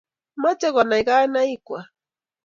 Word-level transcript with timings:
machei 0.41 0.73
konai 0.75 1.03
kinekiiyaak 1.07 1.67